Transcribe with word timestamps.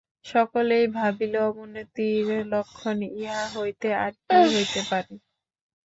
সকলেই 0.25 0.85
ভাবিল, 0.95 1.33
অবনতির 1.47 2.19
লক্ষণ 2.53 2.97
ইহা 3.13 3.41
হইতে 3.55 3.89
আর 3.97 4.11
কী 4.21 4.39
হইতে 4.53 4.81
পারে! 4.89 5.13